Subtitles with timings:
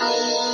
[0.00, 0.49] Música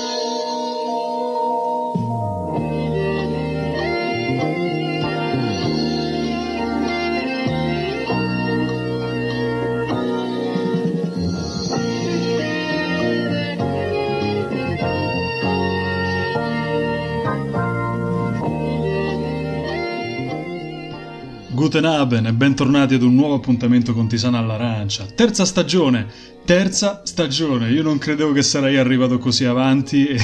[21.66, 25.04] Guten Abend e bentornati ad un nuovo appuntamento con Tisana all'Arancia.
[25.04, 26.06] Terza stagione,
[26.44, 27.72] terza stagione.
[27.72, 30.16] Io non credevo che sarei arrivato così avanti e...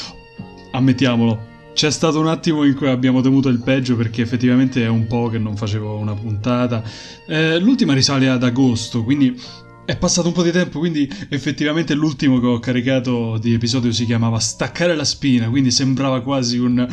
[0.72, 1.38] Ammettiamolo,
[1.74, 5.28] c'è stato un attimo in cui abbiamo temuto il peggio perché effettivamente è un po'
[5.28, 6.82] che non facevo una puntata.
[7.26, 9.38] Eh, l'ultima risale ad agosto, quindi
[9.84, 14.04] è passato un po' di tempo, quindi effettivamente l'ultimo che ho caricato di episodio si
[14.04, 16.86] chiamava Staccare la spina, quindi sembrava quasi un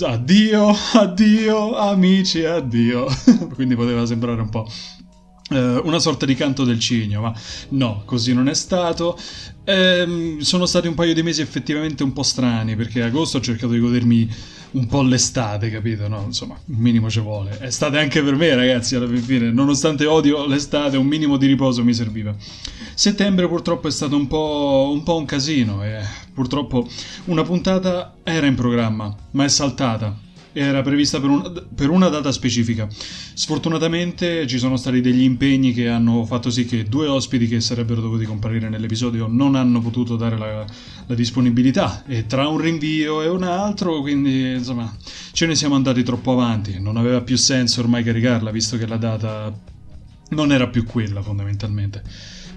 [0.00, 3.06] addio, addio, amici, addio.
[3.54, 4.66] quindi poteva sembrare un po'
[5.58, 7.34] una sorta di canto del cigno, ma
[7.70, 9.18] no, così non è stato.
[9.64, 13.72] Eh, sono stati un paio di mesi effettivamente un po' strani, perché agosto ho cercato
[13.72, 14.28] di godermi
[14.72, 16.08] un po' l'estate, capito?
[16.08, 17.58] No, insomma, un minimo ci vuole.
[17.60, 19.50] Estate anche per me, ragazzi, alla fine.
[19.50, 22.34] Nonostante odio l'estate, un minimo di riposo mi serviva.
[22.94, 26.00] Settembre purtroppo è stato un po', un, po un casino e
[26.32, 26.86] purtroppo
[27.26, 32.30] una puntata era in programma, ma è saltata era prevista per, un, per, una data
[32.32, 32.88] specifica.
[32.90, 38.00] Sfortunatamente ci sono stati degli impegni che hanno fatto sì che due ospiti che sarebbero
[38.00, 40.64] dovuti comparire nell'episodio non hanno potuto dare la,
[41.06, 44.94] la disponibilità e tra un rinvio e un altro, quindi insomma
[45.32, 48.96] ce ne siamo andati troppo avanti, non aveva più senso ormai caricarla visto che la
[48.96, 49.52] data
[50.30, 52.02] non era più quella fondamentalmente.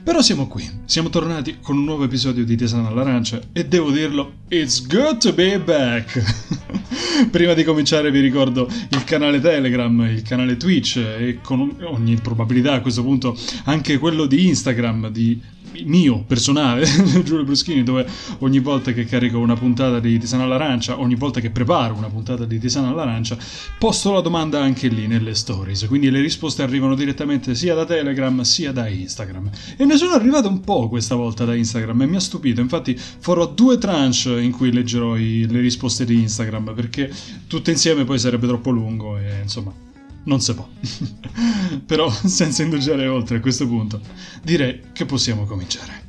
[0.06, 4.34] Però siamo qui, siamo tornati con un nuovo episodio di Tesana all'Arancia e devo dirlo,
[4.50, 6.22] it's good to be back!
[7.32, 12.74] Prima di cominciare vi ricordo il canale Telegram, il canale Twitch e con ogni probabilità
[12.74, 15.42] a questo punto anche quello di Instagram di
[15.86, 16.86] mio personale,
[17.24, 18.08] Giulio Bruschini, dove
[18.40, 22.46] ogni volta che carico una puntata di Tisana all'Arancia, ogni volta che preparo una puntata
[22.46, 23.38] di Tisana all'Arancia,
[23.78, 25.86] posto la domanda anche lì nelle stories.
[25.88, 29.50] Quindi le risposte arrivano direttamente sia da Telegram sia da Instagram.
[29.78, 32.62] E ne sono arrivate un po' questa volta da Instagram e mi ha stupito.
[32.62, 34.04] Infatti farò due tranche
[34.40, 37.12] in cui leggerò i, le risposte di Instagram perché
[37.48, 39.85] tutte insieme poi sarebbe troppo lungo e insomma
[40.26, 40.68] non si può.
[41.86, 44.00] Però senza indugiare oltre a questo punto,
[44.44, 46.05] direi che possiamo cominciare.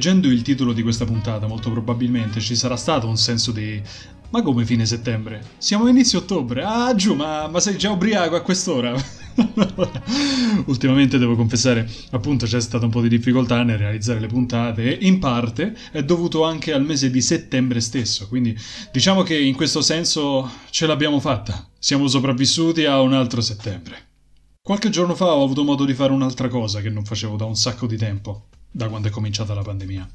[0.00, 3.82] Leggendo il titolo di questa puntata, molto probabilmente ci sarà stato un senso di
[4.30, 5.42] ma come fine settembre?
[5.58, 6.62] Siamo inizio ottobre.
[6.64, 8.94] Ah, giù, ma, ma sei già ubriaco a quest'ora?
[10.64, 15.06] Ultimamente devo confessare, appunto, c'è stata un po' di difficoltà nel realizzare le puntate e
[15.06, 18.26] in parte è dovuto anche al mese di settembre stesso.
[18.26, 18.56] Quindi
[18.90, 21.68] diciamo che in questo senso ce l'abbiamo fatta.
[21.78, 24.08] Siamo sopravvissuti a un altro settembre.
[24.62, 27.54] Qualche giorno fa ho avuto modo di fare un'altra cosa che non facevo da un
[27.54, 30.08] sacco di tempo da quando è cominciata la pandemia.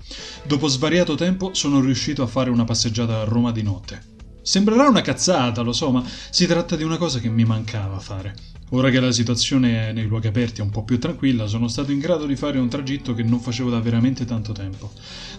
[0.45, 4.13] Dopo svariato tempo sono riuscito a fare una passeggiata a Roma di notte.
[4.41, 8.35] Sembrerà una cazzata, lo so, ma si tratta di una cosa che mi mancava fare.
[8.69, 11.99] Ora che la situazione nei luoghi aperti è un po' più tranquilla, sono stato in
[11.99, 14.91] grado di fare un tragitto che non facevo da veramente tanto tempo.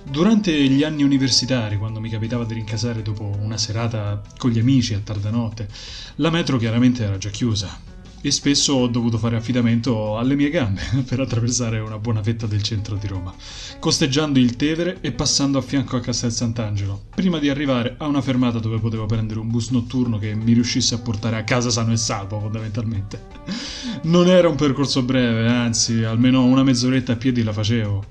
[0.05, 4.95] Durante gli anni universitari, quando mi capitava di rincasare dopo una serata con gli amici
[4.95, 5.69] a tarda notte,
[6.17, 7.79] la metro chiaramente era già chiusa,
[8.27, 12.61] e spesso ho dovuto fare affidamento alle mie gambe per attraversare una buona fetta del
[12.61, 13.33] centro di Roma,
[13.79, 18.21] costeggiando il Tevere e passando a fianco a Castel Sant'Angelo, prima di arrivare a una
[18.21, 21.93] fermata dove potevo prendere un bus notturno che mi riuscisse a portare a casa sano
[21.93, 23.23] e salvo, fondamentalmente.
[24.03, 28.05] Non era un percorso breve, anzi, almeno una mezz'oretta a piedi la facevo,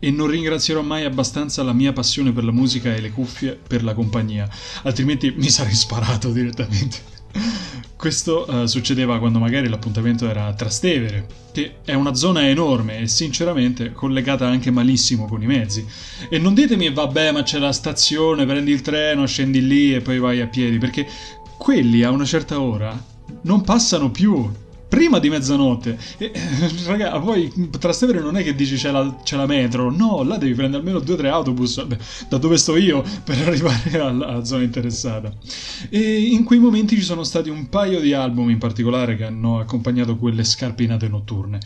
[0.00, 3.84] e non ringrazierò mai abbastanza la mia passione per la musica e le cuffie per
[3.84, 4.48] la compagnia,
[4.82, 7.12] altrimenti mi sarei sparato direttamente.
[8.04, 13.08] Questo uh, succedeva quando magari l'appuntamento era a Trastevere, che è una zona enorme e
[13.08, 15.86] sinceramente collegata anche malissimo con i mezzi.
[16.28, 20.18] E non ditemi vabbè ma c'è la stazione, prendi il treno, scendi lì e poi
[20.18, 21.06] vai a piedi, perché
[21.56, 22.94] quelli a una certa ora
[23.44, 24.50] non passano più
[24.94, 25.98] prima di mezzanotte.
[26.18, 26.30] E,
[26.86, 30.54] raga, poi Trastevere non è che dici c'è la, c'è la metro, no, là devi
[30.54, 31.84] prendere almeno due o tre autobus
[32.28, 35.32] da dove sto io per arrivare alla, alla zona interessata.
[35.90, 39.58] E in quei momenti ci sono stati un paio di album in particolare che hanno
[39.58, 41.58] accompagnato quelle scarpinate notturne.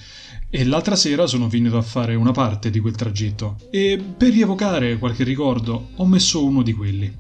[0.48, 4.96] E l'altra sera sono finito a fare una parte di quel tragitto e per rievocare
[4.96, 7.14] qualche ricordo ho messo uno di quelli.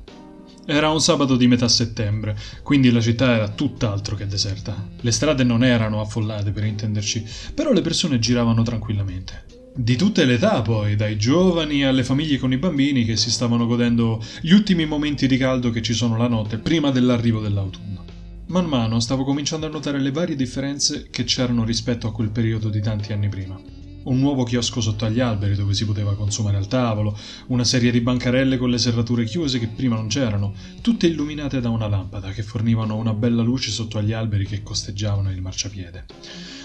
[0.70, 4.76] Era un sabato di metà settembre, quindi la città era tutt'altro che deserta.
[5.00, 7.24] Le strade non erano affollate per intenderci,
[7.54, 9.46] però le persone giravano tranquillamente.
[9.74, 13.64] Di tutte le età poi, dai giovani alle famiglie con i bambini che si stavano
[13.64, 18.04] godendo gli ultimi momenti di caldo che ci sono la notte prima dell'arrivo dell'autunno.
[18.48, 22.68] Man mano stavo cominciando a notare le varie differenze che c'erano rispetto a quel periodo
[22.68, 23.77] di tanti anni prima.
[24.08, 27.14] Un nuovo chiosco sotto agli alberi dove si poteva consumare al tavolo,
[27.48, 31.68] una serie di bancarelle con le serrature chiuse che prima non c'erano, tutte illuminate da
[31.68, 36.06] una lampada che fornivano una bella luce sotto agli alberi che costeggiavano il marciapiede.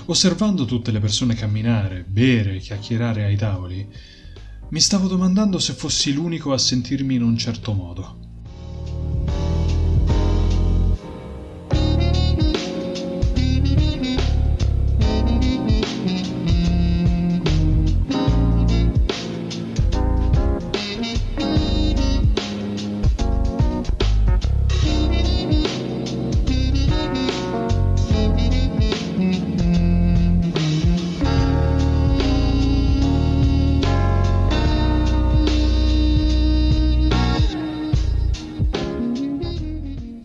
[0.05, 3.85] Osservando tutte le persone camminare, bere, chiacchierare ai tavoli,
[4.69, 8.32] mi stavo domandando se fossi l'unico a sentirmi in un certo modo.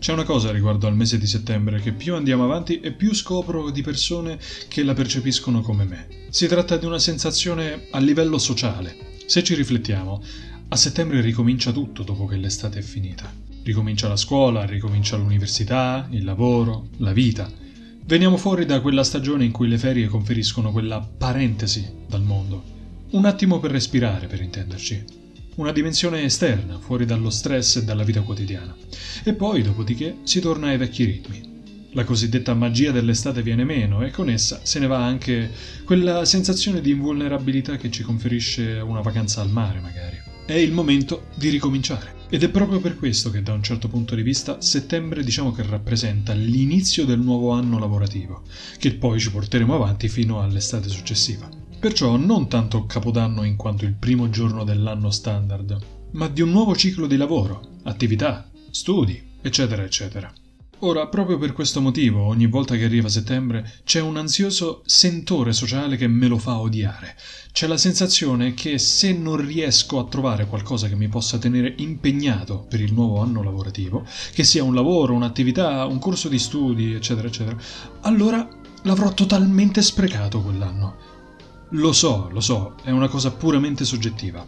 [0.09, 3.69] C'è una cosa riguardo al mese di settembre che più andiamo avanti e più scopro
[3.69, 6.07] di persone che la percepiscono come me.
[6.29, 8.95] Si tratta di una sensazione a livello sociale.
[9.27, 10.23] Se ci riflettiamo,
[10.67, 13.31] a settembre ricomincia tutto dopo che l'estate è finita.
[13.61, 17.47] Ricomincia la scuola, ricomincia l'università, il lavoro, la vita.
[18.03, 22.63] Veniamo fuori da quella stagione in cui le ferie conferiscono quella parentesi dal mondo.
[23.11, 25.18] Un attimo per respirare, per intenderci
[25.59, 28.75] una dimensione esterna, fuori dallo stress e dalla vita quotidiana.
[29.23, 31.47] E poi, dopodiché, si torna ai vecchi ritmi.
[31.91, 35.51] La cosiddetta magia dell'estate viene meno e con essa se ne va anche
[35.83, 40.17] quella sensazione di invulnerabilità che ci conferisce una vacanza al mare, magari.
[40.45, 42.15] È il momento di ricominciare.
[42.29, 45.63] Ed è proprio per questo che da un certo punto di vista settembre diciamo che
[45.63, 48.43] rappresenta l'inizio del nuovo anno lavorativo,
[48.77, 51.58] che poi ci porteremo avanti fino all'estate successiva.
[51.79, 55.77] Perciò non tanto Capodanno in quanto il primo giorno dell'anno standard,
[56.11, 60.29] ma di un nuovo ciclo di lavoro, attività, studi, eccetera, eccetera.
[60.79, 65.95] Ora, proprio per questo motivo, ogni volta che arriva settembre c'è un ansioso sentore sociale
[65.95, 67.15] che me lo fa odiare.
[67.53, 72.65] C'è la sensazione che se non riesco a trovare qualcosa che mi possa tenere impegnato
[72.69, 77.27] per il nuovo anno lavorativo, che sia un lavoro, un'attività, un corso di studi, eccetera,
[77.29, 77.57] eccetera,
[78.01, 78.45] allora
[78.83, 81.08] l'avrò totalmente sprecato quell'anno.
[81.73, 84.43] Lo so, lo so, è una cosa puramente soggettiva.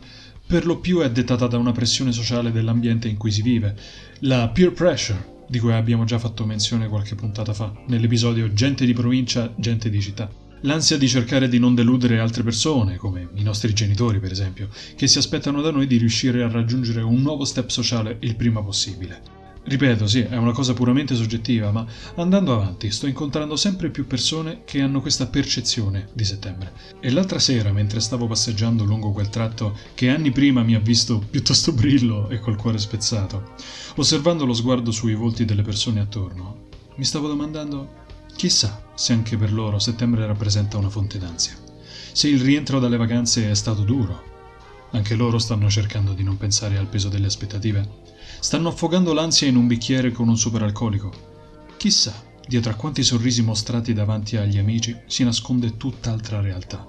[0.48, 3.76] Per lo più è dettata da una pressione sociale dell'ambiente in cui si vive,
[4.22, 8.94] la peer pressure, di cui abbiamo già fatto menzione qualche puntata fa, nell'episodio Gente di
[8.94, 10.32] provincia, gente di città.
[10.62, 15.06] L'ansia di cercare di non deludere altre persone, come i nostri genitori per esempio, che
[15.06, 19.41] si aspettano da noi di riuscire a raggiungere un nuovo step sociale il prima possibile.
[19.64, 21.86] Ripeto, sì, è una cosa puramente soggettiva, ma
[22.16, 26.74] andando avanti sto incontrando sempre più persone che hanno questa percezione di settembre.
[27.00, 31.20] E l'altra sera, mentre stavo passeggiando lungo quel tratto che anni prima mi ha visto
[31.20, 33.54] piuttosto brillo e col cuore spezzato,
[33.98, 38.00] osservando lo sguardo sui volti delle persone attorno, mi stavo domandando
[38.36, 41.56] chissà se anche per loro settembre rappresenta una fonte d'ansia.
[42.12, 44.30] Se il rientro dalle vacanze è stato duro.
[44.92, 48.11] Anche loro stanno cercando di non pensare al peso delle aspettative
[48.42, 51.14] Stanno affogando l'ansia in un bicchiere con un superalcolico.
[51.78, 56.88] Chissà, dietro a quanti sorrisi mostrati davanti agli amici si nasconde tutt'altra realtà.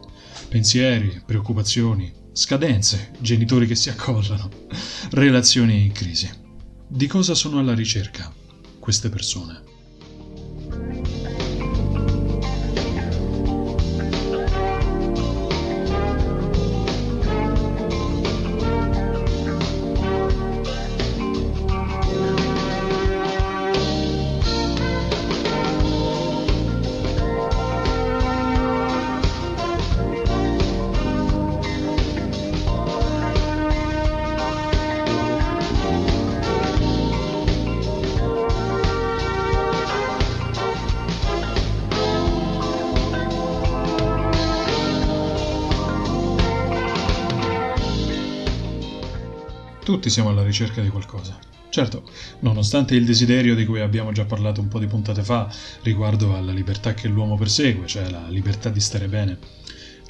[0.49, 4.49] Pensieri, preoccupazioni, scadenze, genitori che si accollano,
[5.13, 6.31] relazioni in crisi.
[6.89, 8.33] Di cosa sono alla ricerca
[8.79, 9.72] queste persone?
[50.53, 51.39] Ricerca di qualcosa.
[51.71, 52.03] Certo,
[52.41, 56.53] nonostante il desiderio di cui abbiamo già parlato un po' di puntate fa riguardo alla
[56.53, 59.39] libertà che l'uomo persegue, cioè la libertà di stare bene,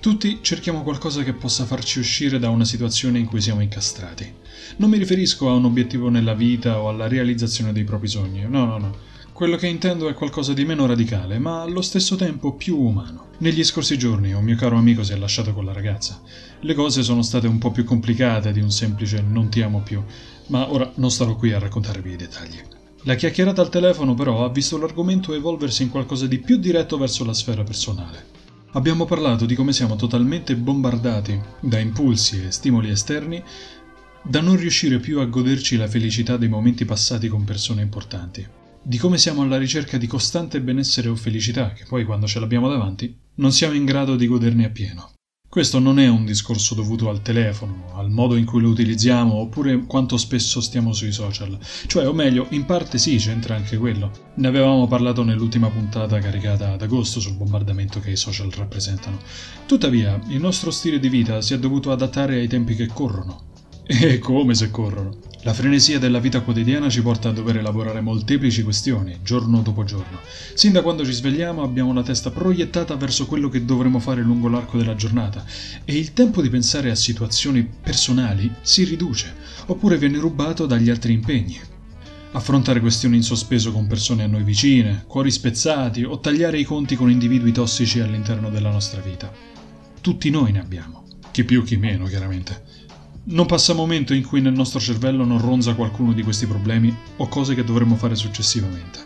[0.00, 4.34] tutti cerchiamo qualcosa che possa farci uscire da una situazione in cui siamo incastrati.
[4.78, 8.64] Non mi riferisco a un obiettivo nella vita o alla realizzazione dei propri sogni, no,
[8.64, 8.96] no, no.
[9.32, 13.28] Quello che intendo è qualcosa di meno radicale, ma allo stesso tempo più umano.
[13.38, 16.20] Negli scorsi giorni un mio caro amico si è lasciato con la ragazza.
[16.61, 20.02] Le cose sono state un po' più complicate di un semplice non ti amo più,
[20.49, 22.61] ma ora non starò qui a raccontarvi i dettagli.
[23.04, 27.25] La chiacchierata al telefono però ha visto l'argomento evolversi in qualcosa di più diretto verso
[27.25, 28.26] la sfera personale.
[28.75, 33.42] Abbiamo parlato di come siamo totalmente bombardati da impulsi e stimoli esterni
[34.22, 38.46] da non riuscire più a goderci la felicità dei momenti passati con persone importanti.
[38.80, 42.68] Di come siamo alla ricerca di costante benessere o felicità, che poi quando ce l'abbiamo
[42.68, 45.12] davanti non siamo in grado di goderne appieno.
[45.52, 49.85] Questo non è un discorso dovuto al telefono, al modo in cui lo utilizziamo oppure
[49.85, 51.59] quanto spesso stiamo sui social.
[51.87, 54.11] Cioè, o meglio, in parte sì, c'entra anche quello.
[54.37, 59.18] Ne avevamo parlato nell'ultima puntata caricata ad agosto sul bombardamento che i social rappresentano.
[59.66, 63.51] Tuttavia, il nostro stile di vita si è dovuto adattare ai tempi che corrono.
[63.87, 65.17] E come se corrono.
[65.45, 70.21] La frenesia della vita quotidiana ci porta a dover elaborare molteplici questioni, giorno dopo giorno.
[70.55, 74.49] Sin da quando ci svegliamo abbiamo la testa proiettata verso quello che dovremo fare lungo
[74.49, 75.45] l'arco della giornata
[75.85, 79.35] e il tempo di pensare a situazioni personali si riduce,
[79.67, 81.59] oppure viene rubato dagli altri impegni.
[82.35, 86.95] Affrontare questioni in sospeso con persone a noi vicine, cuori spezzati o tagliare i conti
[86.95, 89.31] con individui tossici all'interno della nostra vita.
[90.01, 92.72] Tutti noi ne abbiamo, chi più chi meno chiaramente.
[93.25, 97.29] Non passa momento in cui nel nostro cervello non ronza qualcuno di questi problemi o
[97.29, 98.99] cose che dovremmo fare successivamente.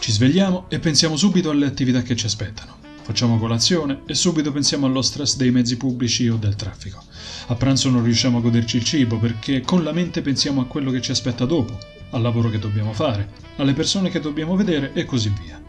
[0.00, 2.78] Ci svegliamo e pensiamo subito alle attività che ci aspettano.
[3.02, 7.04] Facciamo colazione e subito pensiamo allo stress dei mezzi pubblici o del traffico.
[7.46, 10.90] A pranzo non riusciamo a goderci il cibo perché con la mente pensiamo a quello
[10.90, 11.78] che ci aspetta dopo,
[12.10, 15.59] al lavoro che dobbiamo fare, alle persone che dobbiamo vedere e così via.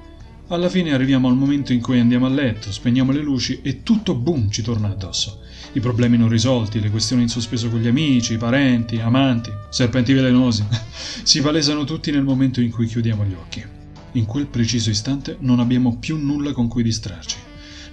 [0.51, 4.15] Alla fine arriviamo al momento in cui andiamo a letto, spegniamo le luci e tutto
[4.15, 5.39] boom ci torna addosso.
[5.71, 10.11] I problemi non risolti, le questioni in sospeso con gli amici, i parenti, amanti, serpenti
[10.11, 10.65] velenosi,
[11.23, 13.63] si palesano tutti nel momento in cui chiudiamo gli occhi.
[14.11, 17.37] In quel preciso istante non abbiamo più nulla con cui distrarci.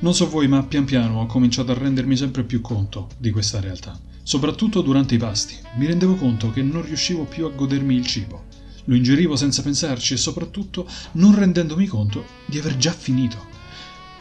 [0.00, 3.61] Non so voi, ma pian piano ho cominciato a rendermi sempre più conto di questa
[3.61, 3.97] realtà.
[4.25, 8.47] Soprattutto durante i pasti, mi rendevo conto che non riuscivo più a godermi il cibo
[8.88, 13.57] lo ingerivo senza pensarci e soprattutto non rendendomi conto di aver già finito.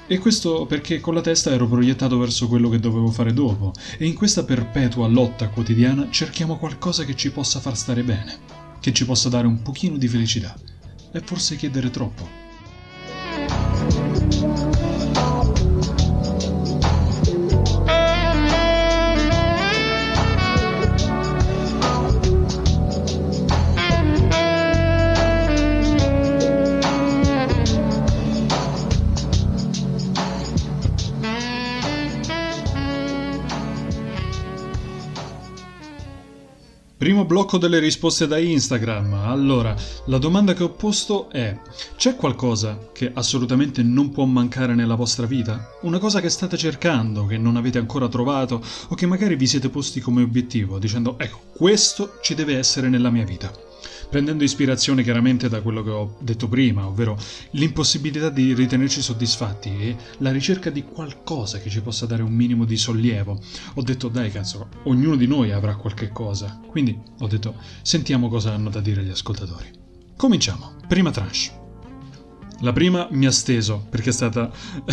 [0.10, 4.06] E questo perché con la testa ero proiettato verso quello che dovevo fare dopo, e
[4.06, 8.38] in questa perpetua lotta quotidiana cerchiamo qualcosa che ci possa far stare bene,
[8.80, 10.56] che ci possa dare un pochino di felicità.
[11.12, 12.47] E forse chiedere troppo.
[37.28, 39.14] Blocco delle risposte da Instagram.
[39.14, 41.56] Allora, la domanda che ho posto è:
[41.96, 45.74] c'è qualcosa che assolutamente non può mancare nella vostra vita?
[45.82, 49.70] Una cosa che state cercando, che non avete ancora trovato o che magari vi siete
[49.70, 53.67] posti come obiettivo, dicendo ecco, questo ci deve essere nella mia vita
[54.10, 57.18] prendendo ispirazione chiaramente da quello che ho detto prima, ovvero
[57.52, 62.66] l'impossibilità di ritenerci soddisfatti e la ricerca di qualcosa che ci possa dare un minimo
[62.66, 63.40] di sollievo.
[63.76, 68.54] Ho detto dai cazzo, ognuno di noi avrà qualche cosa, quindi ho detto sentiamo cosa
[68.54, 69.70] hanno da dire gli ascoltatori.
[70.16, 71.66] Cominciamo, prima tranche.
[72.62, 74.52] La prima mi ha steso perché è stata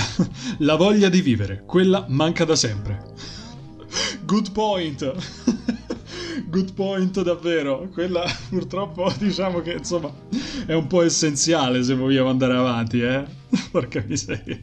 [0.58, 3.02] la voglia di vivere, quella manca da sempre.
[4.24, 5.12] Good point.
[6.46, 7.88] good point davvero.
[7.92, 10.12] Quella purtroppo diciamo che insomma
[10.66, 13.24] è un po' essenziale se vogliamo andare avanti, eh.
[13.70, 14.60] Porca miseria.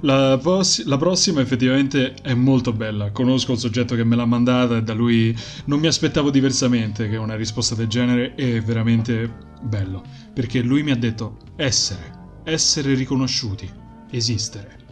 [0.00, 3.10] La, poss- la, prossima effettivamente è molto bella.
[3.10, 7.16] Conosco il soggetto che me l'ha mandata e da lui non mi aspettavo diversamente che
[7.16, 9.30] una risposta del genere è veramente
[9.62, 10.02] bello.
[10.32, 13.70] Perché lui mi ha detto essere, essere riconosciuti,
[14.10, 14.84] esistere.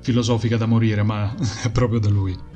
[0.00, 2.48] Filosofica da morire, ma è proprio da lui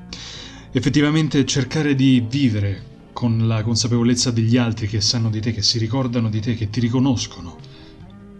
[0.77, 5.79] effettivamente cercare di vivere con la consapevolezza degli altri che sanno di te, che si
[5.79, 7.57] ricordano di te, che ti riconoscono,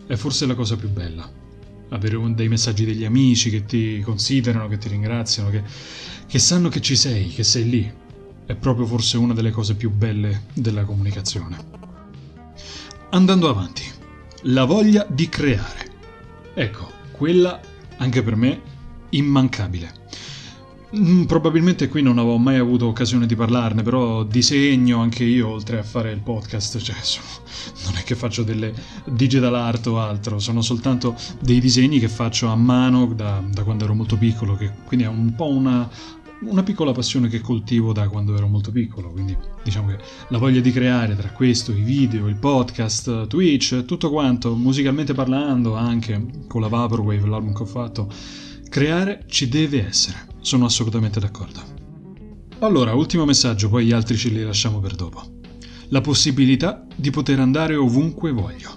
[0.05, 1.31] è forse la cosa più bella.
[1.91, 5.63] Avere dei messaggi degli amici che ti considerano, che ti ringraziano, che,
[6.27, 7.93] che sanno che ci sei, che sei lì,
[8.47, 11.57] è proprio forse una delle cose più belle della comunicazione.
[13.11, 13.85] Andando avanti,
[14.43, 15.93] la voglia di creare.
[16.53, 17.61] Ecco, quella
[17.99, 18.61] anche per me
[19.11, 20.24] immancabile Mm,
[21.27, 25.83] probabilmente qui non avevo mai avuto occasione di parlarne, però disegno anche io oltre a
[25.83, 27.27] fare il podcast, cioè sono,
[27.85, 28.73] non è che faccio delle
[29.07, 33.85] digital art o altro, sono soltanto dei disegni che faccio a mano da, da quando
[33.85, 35.89] ero molto piccolo, che quindi è un po' una,
[36.41, 39.99] una piccola passione che coltivo da quando ero molto piccolo, quindi diciamo che
[40.29, 45.75] la voglia di creare tra questo, i video, il podcast, Twitch, tutto quanto, musicalmente parlando,
[45.75, 48.09] anche con la Vaporwave, l'album che ho fatto,
[48.69, 50.33] creare ci deve essere.
[50.45, 51.63] Sono assolutamente d'accordo.
[52.59, 55.23] Allora, ultimo messaggio, poi gli altri ce li lasciamo per dopo.
[55.89, 58.75] La possibilità di poter andare ovunque voglio.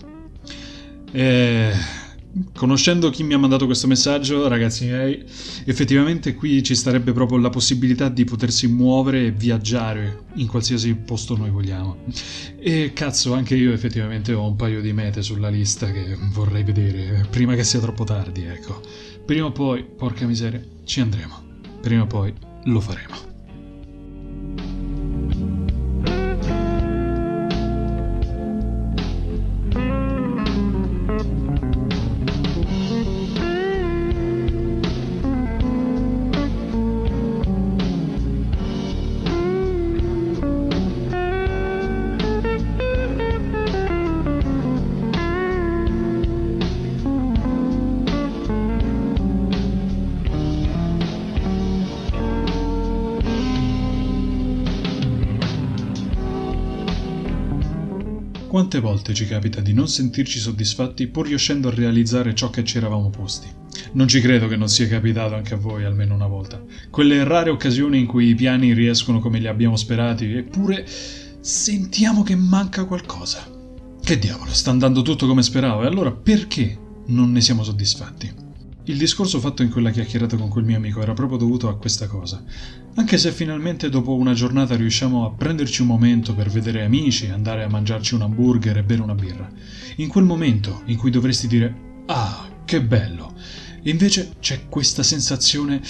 [1.12, 2.06] E...
[2.54, 5.26] Conoscendo chi mi ha mandato questo messaggio, ragazzi miei,
[5.66, 11.36] effettivamente qui ci starebbe proprio la possibilità di potersi muovere e viaggiare in qualsiasi posto
[11.36, 11.98] noi vogliamo.
[12.60, 17.26] E cazzo, anche io effettivamente ho un paio di mete sulla lista che vorrei vedere
[17.30, 18.82] prima che sia troppo tardi, ecco.
[19.26, 21.47] Prima o poi, porca miseria, ci andremo
[21.88, 22.34] prima o poi
[22.66, 23.37] lo faremo.
[58.78, 62.78] Quante volte ci capita di non sentirci soddisfatti pur riuscendo a realizzare ciò che ci
[62.78, 63.48] eravamo posti?
[63.94, 66.64] Non ci credo che non sia capitato anche a voi almeno una volta.
[66.92, 70.86] Quelle rare occasioni in cui i piani riescono come li abbiamo sperati, eppure
[71.40, 73.50] sentiamo che manca qualcosa.
[74.00, 78.47] Che diavolo, sta andando tutto come speravo, e allora perché non ne siamo soddisfatti?
[78.90, 82.08] Il discorso fatto in quella chiacchierata con quel mio amico era proprio dovuto a questa
[82.08, 82.42] cosa.
[82.96, 87.64] Anche se finalmente dopo una giornata riusciamo a prenderci un momento per vedere amici, andare
[87.64, 89.52] a mangiarci un hamburger e bere una birra,
[89.98, 93.36] in quel momento in cui dovresti dire Ah, che bello!
[93.84, 95.82] Invece c'è questa sensazione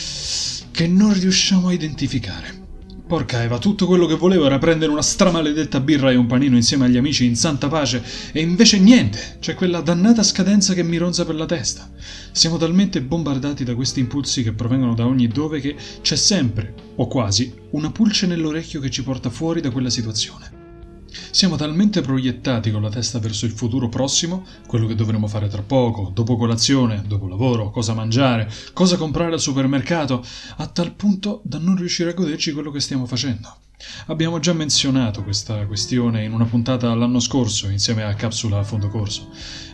[0.71, 2.66] che non riusciamo a identificare.
[3.07, 6.85] Porca Eva, tutto quello che volevo era prendere una stramaledetta birra e un panino insieme
[6.85, 11.23] agli amici in santa pace, e invece niente, c'è quella dannata scadenza che mi ronza
[11.23, 11.89] per la testa.
[12.33, 17.07] Siamo talmente bombardati da questi impulsi che provengono da ogni dove che c'è sempre, o
[17.07, 20.56] quasi, una pulce nell'orecchio che ci porta fuori da quella situazione.
[21.37, 25.61] Siamo talmente proiettati con la testa verso il futuro prossimo, quello che dovremo fare tra
[25.61, 31.59] poco, dopo colazione, dopo lavoro, cosa mangiare, cosa comprare al supermercato, a tal punto da
[31.59, 33.66] non riuscire a goderci quello che stiamo facendo.
[34.07, 38.89] Abbiamo già menzionato questa questione in una puntata l'anno scorso insieme a Capsula a fondo
[38.89, 39.29] corso.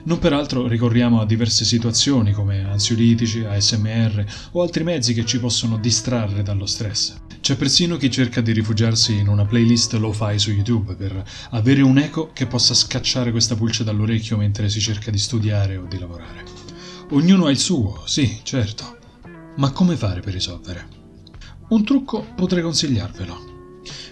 [0.06, 5.78] Non peraltro ricorriamo a diverse situazioni come ansiolitici, ASMR o altri mezzi che ci possono
[5.78, 7.16] distrarre dallo stress.
[7.40, 11.98] C'è persino chi cerca di rifugiarsi in una playlist lo-fi su YouTube per avere un
[11.98, 16.44] eco che possa scacciare questa pulce dall'orecchio mentre si cerca di studiare o di lavorare.
[17.12, 18.98] Ognuno ha il suo, sì, certo.
[19.58, 20.88] Ma come fare per risolvere?
[21.70, 23.53] Un trucco potrei consigliarvelo.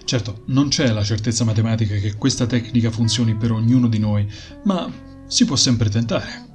[0.03, 4.27] Certo, non c'è la certezza matematica che questa tecnica funzioni per ognuno di noi,
[4.63, 4.91] ma
[5.27, 6.49] si può sempre tentare.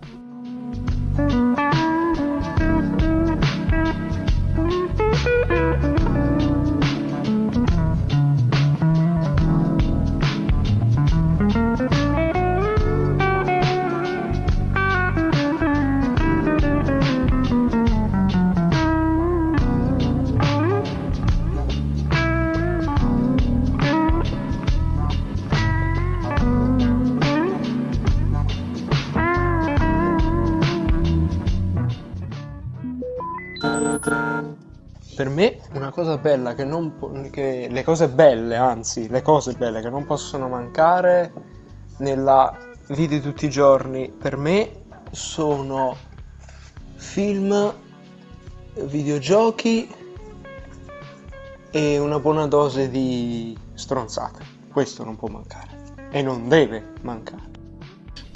[35.97, 40.05] Cosa bella che non po- che le cose belle, anzi, le cose belle che non
[40.05, 41.33] possono mancare
[42.01, 42.55] nella
[42.89, 45.97] vita di tutti i giorni per me sono
[46.97, 47.75] film,
[48.75, 49.89] videogiochi
[51.71, 54.45] e una buona dose di stronzate.
[54.71, 57.56] Questo non può mancare e non deve mancare.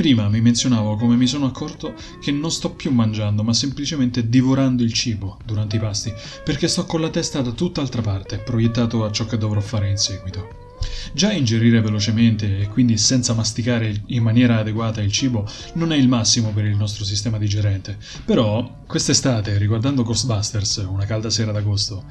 [0.00, 4.82] Prima mi menzionavo come mi sono accorto che non sto più mangiando, ma semplicemente divorando
[4.82, 6.10] il cibo durante i pasti,
[6.42, 9.98] perché sto con la testa da tutt'altra parte, proiettato a ciò che dovrò fare in
[9.98, 10.78] seguito.
[11.12, 16.08] Già ingerire velocemente e quindi senza masticare in maniera adeguata il cibo non è il
[16.08, 22.04] massimo per il nostro sistema digerente, però quest'estate, riguardando Ghostbusters, una calda sera d'agosto,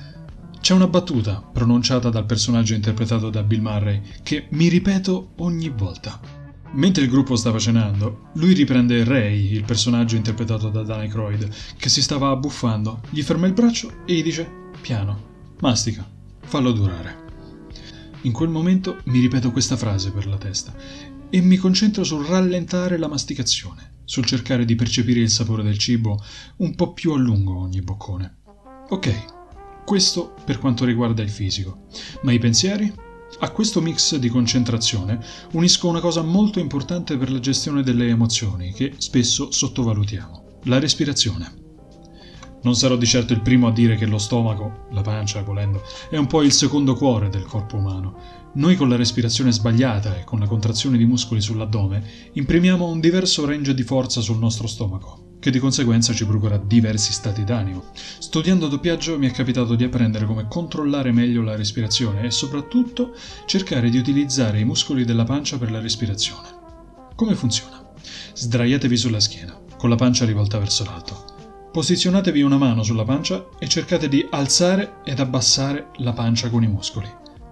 [0.61, 6.38] c'è una battuta pronunciata dal personaggio interpretato da Bill Murray che mi ripeto ogni volta.
[6.71, 11.89] Mentre il gruppo stava cenando, lui riprende Ray, il personaggio interpretato da Dan Aykroyd, che
[11.89, 16.07] si stava abbuffando, gli ferma il braccio e gli dice piano, mastica,
[16.41, 17.27] fallo durare.
[18.21, 20.75] In quel momento mi ripeto questa frase per la testa
[21.29, 26.23] e mi concentro sul rallentare la masticazione, sul cercare di percepire il sapore del cibo
[26.57, 28.37] un po' più a lungo ogni boccone.
[28.89, 31.87] Ok, questo per quanto riguarda il fisico,
[32.21, 32.93] ma i pensieri?
[33.37, 38.73] A questo mix di concentrazione unisco una cosa molto importante per la gestione delle emozioni
[38.73, 41.67] che spesso sottovalutiamo, la respirazione.
[42.61, 46.17] Non sarò di certo il primo a dire che lo stomaco, la pancia volendo, è
[46.17, 48.17] un po' il secondo cuore del corpo umano.
[48.55, 53.45] Noi con la respirazione sbagliata e con la contrazione di muscoli sull'addome imprimiamo un diverso
[53.45, 57.85] range di forza sul nostro stomaco, che di conseguenza ci procura diversi stati d'animo.
[57.93, 63.89] Studiando doppiaggio mi è capitato di apprendere come controllare meglio la respirazione e soprattutto cercare
[63.89, 66.47] di utilizzare i muscoli della pancia per la respirazione.
[67.15, 67.83] Come funziona?
[68.33, 71.25] Sdraiatevi sulla schiena, con la pancia rivolta verso l'alto.
[71.71, 76.67] Posizionatevi una mano sulla pancia e cercate di alzare ed abbassare la pancia con i
[76.67, 77.07] muscoli.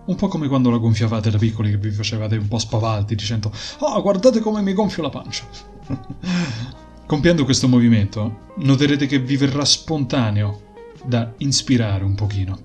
[0.06, 3.52] Un po' come quando la gonfiavate da piccoli che vi facevate un po' spavaldi dicendo
[3.80, 5.45] Oh, guardate come mi gonfio la pancia.
[7.08, 12.60] Compiendo questo movimento, noterete che vi verrà spontaneo da inspirare un pochino.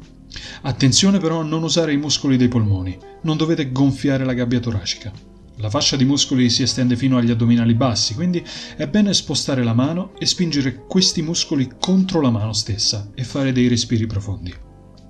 [0.63, 5.13] Attenzione però a non usare i muscoli dei polmoni, non dovete gonfiare la gabbia toracica.
[5.59, 8.45] La fascia di muscoli si estende fino agli addominali bassi, quindi
[8.77, 13.53] è bene spostare la mano e spingere questi muscoli contro la mano stessa e fare
[13.53, 14.53] dei respiri profondi.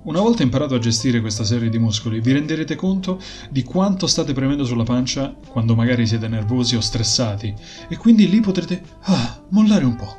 [0.05, 4.33] Una volta imparato a gestire questa serie di muscoli, vi renderete conto di quanto state
[4.33, 7.53] premendo sulla pancia quando magari siete nervosi o stressati
[7.87, 10.17] e quindi lì potrete ah, mollare un po'.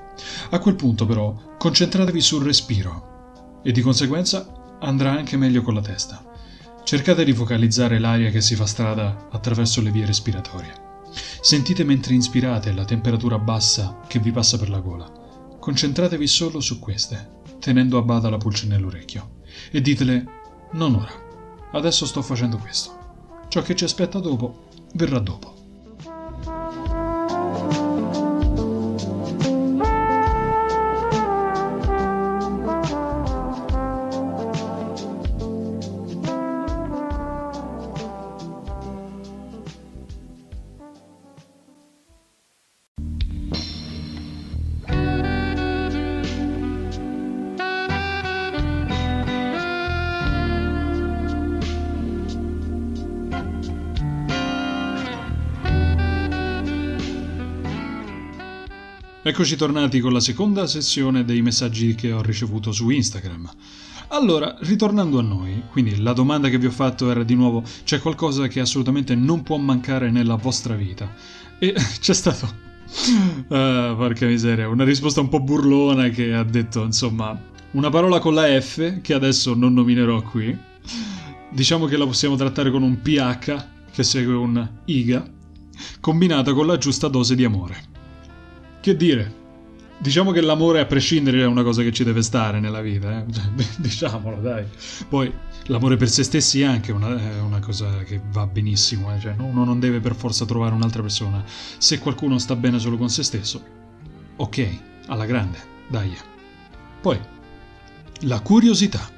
[0.50, 5.82] A quel punto però concentratevi sul respiro e di conseguenza andrà anche meglio con la
[5.82, 6.32] testa.
[6.82, 10.72] Cercate di focalizzare l'aria che si fa strada attraverso le vie respiratorie.
[11.42, 15.12] Sentite mentre inspirate la temperatura bassa che vi passa per la gola.
[15.60, 19.33] Concentratevi solo su queste, tenendo a bada la pulce nell'orecchio.
[19.70, 20.24] E ditele,
[20.72, 21.12] non ora,
[21.72, 22.90] adesso sto facendo questo.
[23.48, 25.53] Ciò che ci aspetta dopo, verrà dopo.
[59.26, 63.50] Eccoci tornati con la seconda sessione dei messaggi che ho ricevuto su Instagram.
[64.08, 68.00] Allora, ritornando a noi, quindi la domanda che vi ho fatto era di nuovo: c'è
[68.00, 71.10] qualcosa che assolutamente non può mancare nella vostra vita?
[71.58, 72.54] E c'è stato.
[73.48, 77.34] Uh, porca miseria, una risposta un po' burlona che ha detto, insomma,
[77.70, 80.54] una parola con la F che adesso non nominerò qui.
[81.50, 85.26] Diciamo che la possiamo trattare con un PH che segue un IGA,
[86.00, 87.92] combinata con la giusta dose di amore.
[88.84, 89.32] Che dire?
[89.96, 93.32] Diciamo che l'amore a prescindere è una cosa che ci deve stare nella vita, eh?
[93.32, 93.44] Cioè,
[93.80, 94.66] diciamolo dai.
[95.08, 95.32] Poi
[95.68, 99.18] l'amore per se stessi è anche una, è una cosa che va benissimo, eh?
[99.20, 101.42] cioè, uno non deve per forza trovare un'altra persona.
[101.78, 103.64] Se qualcuno sta bene solo con se stesso,
[104.36, 105.56] ok, alla grande,
[105.88, 106.14] dai.
[107.00, 107.18] Poi,
[108.20, 109.13] la curiosità.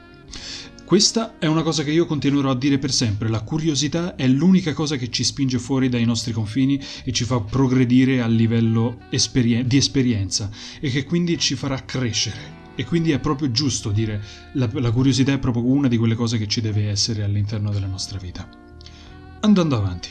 [0.86, 4.72] Questa è una cosa che io continuerò a dire per sempre, la curiosità è l'unica
[4.72, 9.66] cosa che ci spinge fuori dai nostri confini e ci fa progredire a livello esperien-
[9.66, 12.70] di esperienza e che quindi ci farà crescere.
[12.76, 14.22] E quindi è proprio giusto dire
[14.52, 17.88] la, la curiosità è proprio una di quelle cose che ci deve essere all'interno della
[17.88, 18.48] nostra vita.
[19.40, 20.10] Andando avanti.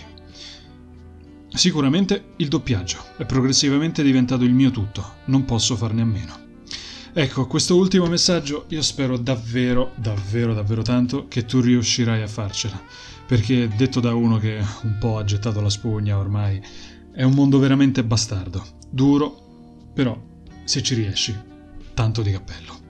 [1.53, 6.44] Sicuramente il doppiaggio è progressivamente diventato il mio tutto, non posso farne a meno.
[7.17, 12.77] Ecco, questo ultimo messaggio io spero davvero, davvero, davvero tanto che tu riuscirai a farcela,
[13.25, 16.61] perché detto da uno che un po' ha gettato la spugna ormai,
[17.13, 20.21] è un mondo veramente bastardo, duro, però
[20.65, 21.33] se ci riesci,
[21.93, 22.84] tanto di cappello.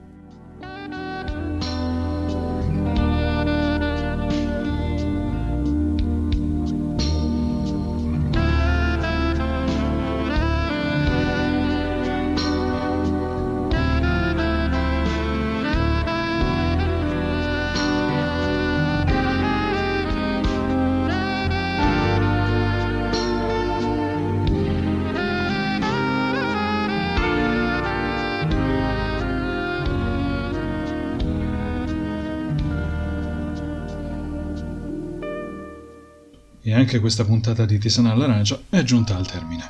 [36.86, 39.64] Anche questa puntata di Tisana all'Arancia è giunta al termine.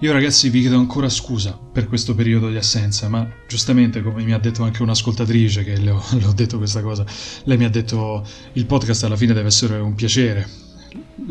[0.00, 4.32] Io ragazzi vi chiedo ancora scusa per questo periodo di assenza, ma giustamente come mi
[4.32, 7.06] ha detto anche un'ascoltatrice che le ho, le ho detto questa cosa,
[7.44, 10.48] lei mi ha detto il podcast alla fine deve essere un piacere.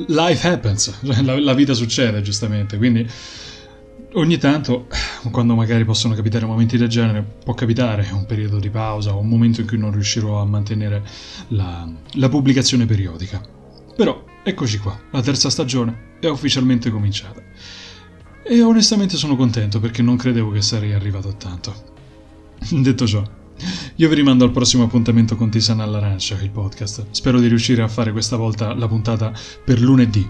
[0.08, 3.06] Life happens, cioè la, la vita succede giustamente, quindi
[4.14, 4.88] ogni tanto,
[5.30, 9.28] quando magari possono capitare momenti del genere, può capitare un periodo di pausa o un
[9.28, 11.04] momento in cui non riuscirò a mantenere
[11.50, 13.42] la, la pubblicazione periodica.
[13.94, 17.42] Però eccoci qua, la terza stagione è ufficialmente cominciata.
[18.44, 21.90] E onestamente sono contento perché non credevo che sarei arrivato a tanto.
[22.70, 23.24] Detto ciò,
[23.96, 27.06] io vi rimando al prossimo appuntamento con Tisana all'Arancia, il podcast.
[27.12, 29.32] Spero di riuscire a fare questa volta la puntata
[29.64, 30.30] per lunedì.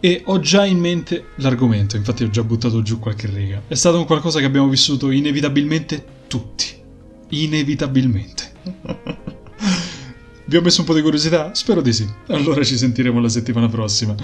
[0.00, 3.62] E ho già in mente l'argomento, infatti ho già buttato giù qualche riga.
[3.68, 6.66] È stato un qualcosa che abbiamo vissuto inevitabilmente tutti.
[7.28, 9.20] Inevitabilmente.
[10.52, 11.54] Vi ho messo un po' di curiosità?
[11.54, 12.06] Spero di sì.
[12.26, 14.14] Allora ci sentiremo la settimana prossima.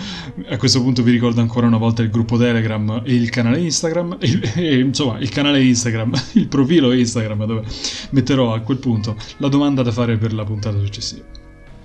[0.51, 4.19] A questo punto vi ricordo ancora una volta il gruppo Telegram e il canale Instagram.
[4.21, 7.63] E, e, insomma, il canale Instagram, il profilo Instagram dove
[8.11, 11.25] metterò a quel punto la domanda da fare per la puntata successiva.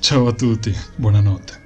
[0.01, 1.62] Ciao a tutti, buonanotte.